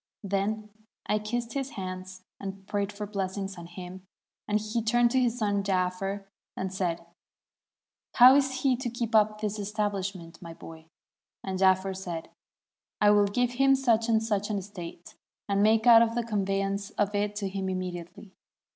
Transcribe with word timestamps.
Then 0.23 0.69
I 1.05 1.19
kissed 1.19 1.53
his 1.53 1.73
hands, 1.77 2.23
and 2.39 2.65
prayed 2.65 2.91
for 2.91 3.05
bless 3.05 3.37
ings 3.37 3.55
on 3.55 3.67
him, 3.67 4.07
and 4.47 4.59
he 4.59 4.81
turned 4.81 5.11
to 5.11 5.19
his 5.19 5.37
son 5.37 5.61
Jaafer 5.61 6.25
and 6.57 6.73
said, 6.73 7.05
'How 8.15 8.33
is 8.35 8.61
he 8.63 8.75
to 8.77 8.89
keep 8.89 9.13
up 9.13 9.39
this 9.41 9.59
estabhshment, 9.59 10.41
my 10.41 10.55
boy?' 10.55 10.87
and 11.43 11.59
Jaafer 11.59 11.93
said,' 11.95 12.31
I 12.99 13.11
will 13.11 13.27
give 13.27 13.51
him 13.51 13.75
such 13.75 14.09
and 14.09 14.23
such 14.23 14.49
an 14.49 14.57
estate, 14.57 15.13
and 15.47 15.61
make 15.61 15.85
out 15.85 16.15
the 16.15 16.23
conveyance 16.23 16.89
of 16.97 17.13
it 17.13 17.35
to 17.35 17.47
him 17.47 17.69
immediately.' 17.69 18.33